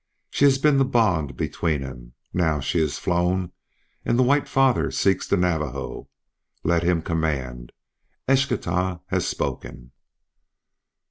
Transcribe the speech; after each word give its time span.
She 0.31 0.45
has 0.45 0.57
been 0.57 0.77
the 0.79 0.83
bond 0.83 1.37
between 1.37 1.81
them. 1.81 2.13
Now 2.33 2.59
she 2.59 2.79
is 2.81 2.97
flown 2.97 3.51
and 4.03 4.17
the 4.17 4.23
White 4.23 4.47
Father 4.47 4.89
seeks 4.89 5.27
the 5.27 5.37
Navajo. 5.37 6.09
Let 6.63 6.81
him 6.81 7.03
command. 7.03 7.71
Eschtah 8.27 9.01
has 9.09 9.27
spoken." 9.27 9.91